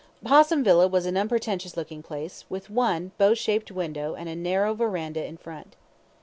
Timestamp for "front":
5.37-5.75